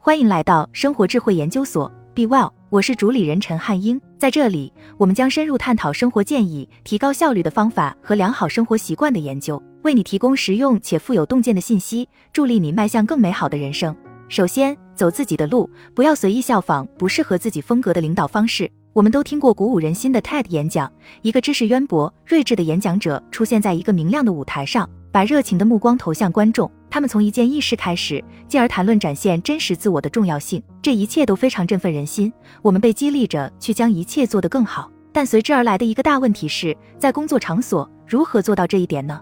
[0.00, 4.00] 欢迎来到生活智慧研究所，Be Well，我是主理人陈汉英。
[4.16, 13.94] 在这里，我们将深入探讨生活建议、提高效率的方法和良好生活习惯的研究，为你提供实用且富有洞见的信息，助力你迈向更美好的人生。
[14.28, 18.70] 首先，走自己的路，不要随意效仿不适合自己风格的领导方式。
[18.92, 20.90] 我们都听过鼓舞人心的 TED 演讲，
[21.22, 26.70] 一个知识渊博、睿智的演讲者出现在一个明亮的舞台上，把热情的目光投向观众。
[26.90, 30.62] 他们从一件轶事开始，进而谈论展现真实自我的重要性。
[30.80, 34.90] 这一切都非常振奋人心，我们被激励着去将一切做得更好。
[35.12, 39.20] 但随之而来的一个大问题是，在工作场所如何做到这一点呢？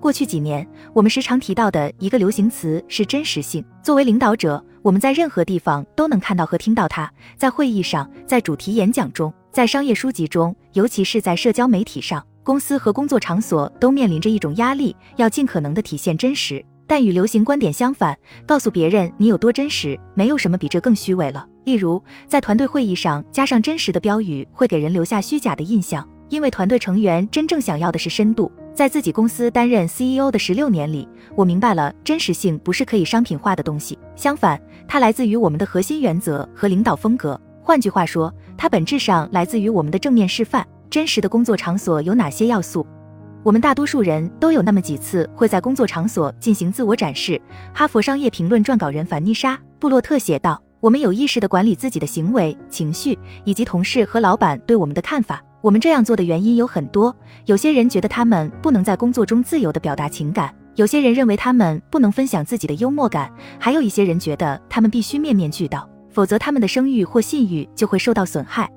[0.00, 3.62] 过去几年，我们时常提到的一个流行词是真实性。
[3.82, 16.64] 作为领导者，我们在任何地方都能看到和听到它，在会议上，在主题演讲中，在商业书籍中，尤其是在社交媒体上，公司和工作场所都面临着一种压力，要尽可能的体现真实。
[16.90, 21.46] 但与流行观点相反，告诉别人你有多真实，没有什么比这更虚伪了。
[21.62, 28.50] 例如，在团队会议上加上真实的标语，会给人留下虚假的印象，因为团队成员真正想要的是深度。
[28.74, 37.40] 在自己公司担任 CEO 的十六年里，我明白了真实性不是可以商品化的东西，相反，它来自于我们的核心原则和领导风格。
[37.62, 40.66] 换句话说，它本质上来自于我们的正面示范。
[40.90, 42.84] 真实的工作场所有哪些要素？
[43.42, 47.40] 我们大多数人都有那么几次会在工作场所进行自我展示。
[47.72, 57.14] 哈佛商业评论撰稿人凡妮莎·布洛特写道：“我们有意识地管理自己的行为、情绪，以及同事和老板对我们的看法。”我们这样做的原因有很多。
[57.44, 68.70] 有些人觉得他们不能在工作中自由地表达情感，有些人认为他们不能分享自己的幽默感，还有一些人觉得他们必须面面俱到，否则他们的声誉或信誉就会受到损害。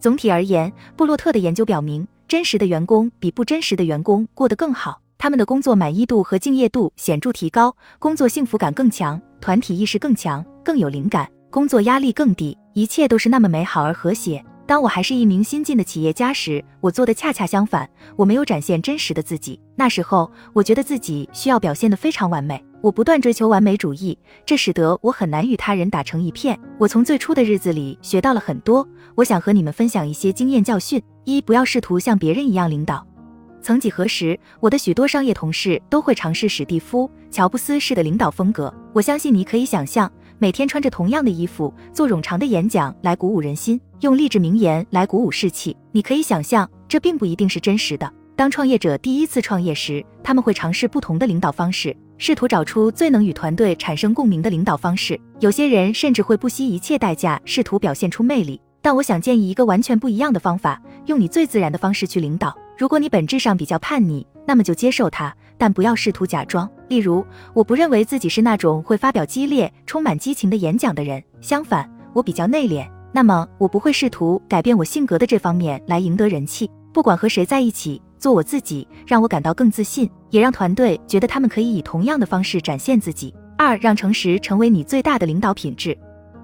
[0.00, 14.44] 总体而言，布洛特的研究表明，真实的员工比不真实的员工过得更好，他们的工作满意度和敬业度显著提高，工作幸福感更强，团体意识更强，更有灵感，工作压力更低，一切都是那么美好而和谐。
[14.66, 19.60] 当我还是一名新进的企业家时，我做的恰恰相反，我没有展现真实的自己。
[19.76, 26.58] 那时候，我觉得自己需要表现得非常完美，我不断追求完美主义，这使得我很难与他人打成一片。
[26.78, 33.06] 我从最初的日子里学到了很多，我想和你们分享一些经验教训：一、不要试图像别人一样领导。
[33.60, 38.72] 曾几何时，我的许多商业同事都会尝试史蒂夫·乔布斯式的领导风格。
[38.92, 40.10] 我相信你可以想象。
[40.44, 45.74] 每天穿着同样的衣服，做冗长的演讲来鼓舞人心，用励志名言来鼓舞士气。
[45.90, 48.12] 你可以想象，这并不一定是真实的。
[48.36, 55.18] 当创业者第一次创业时，他们会尝试不同的领导方式，试图找出最能与团队产生共鸣的领导方式。
[55.40, 58.60] 有些人甚至会不惜一切代价试图表现出魅力。
[58.82, 62.54] 但我想建议一个完全不一样的方法，用你最自然的方式去领导。
[62.76, 65.34] 如果你本质上比较叛逆，那么就接受它。
[65.56, 66.68] 但不要试图假装。
[66.88, 67.24] 例如，
[67.54, 71.22] 我不认为自己是那种会发表激烈、充满激情的演讲的人。
[71.40, 72.84] 相反，我比较内敛。
[73.12, 76.68] 那么，我不会试图改变我性格的这方面来赢得人气。
[76.92, 83.32] 不管和谁在一起，做我自己，让我感到更自信，也让团队觉得他们可以以同样的方式展现自己。
[83.56, 85.96] 二，让诚实成为你最大的领导品质。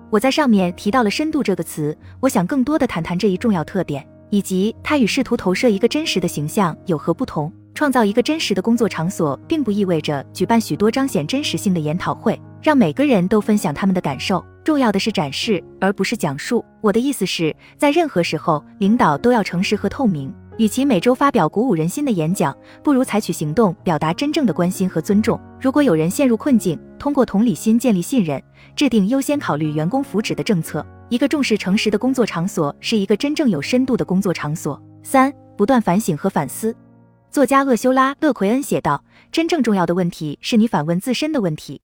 [0.09, 7.53] 我在上面提到了“深度”这个词，我想更多的谈谈这一重要特点，以及它与试图投射一个真实的形象有何不同。
[7.73, 14.45] 创造一个真实的工作场所，并不意味着举办许多彰显真实性的研讨会，让每个人都分享他们的感受。
[14.65, 16.65] 重要的是展示，而不是讲述。
[16.81, 20.35] 我的意思是，在任何时候，领导都要诚实和透明。
[20.60, 22.54] 与其每周发表鼓舞人心的演讲，
[22.84, 25.41] 不如采取行动，表达真正的关心和尊重。
[25.59, 28.38] 如果有人陷入困境，通过同理心建立信任，
[28.76, 30.87] 制定优先考虑员工福祉的政策。
[31.09, 34.78] 一个重视诚实的工作场所，是一个真正有深度的工作场所。
[35.03, 36.76] 三、不断反省和反思。
[37.31, 41.81] 作家厄修拉·勒奎恩写道：“真正重要的问题是你反问自身的问题。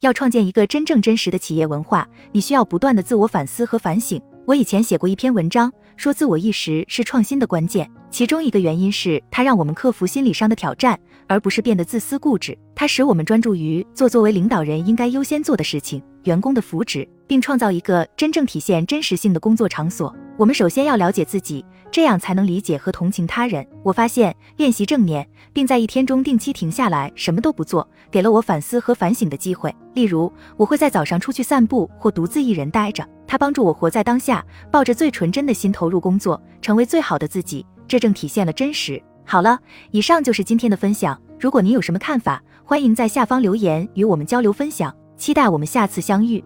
[0.00, 7.90] 要创建一个真正真实的企业文化，你需要不断的自我反思和反省。”我以前写过一篇文章，说自我意识是创新的关键。
[8.12, 10.96] 其中一个原因是它让我们克服心理上的挑战，
[11.26, 12.56] 而不是变得自私固执。
[12.72, 20.14] 它使我们专注于做作为领导人应该优先做的事情，员工的福祉，并创造一个真正体现真实性的工作场所。
[20.36, 21.64] 我们首先要了解自己。
[21.88, 23.66] 这样才能理解和同情他人。
[23.82, 29.74] 我发现练习正念，并在一天中定期停下来，什么都不做，给了我反思和反省的机会。
[29.94, 37.64] 例如，我会在早上出去散步，或独自一人待着，它帮助我活在当下，抱着最纯真的心投入工作，成为最好的自己。
[37.88, 39.02] 这正体现了真实。
[39.24, 39.58] 好了，
[39.92, 41.18] 以上就是今天的分享。
[41.40, 44.94] 如果您有什么看法，欢迎在下方留言与我们交流分享。
[45.16, 46.44] 期待我们下次相遇。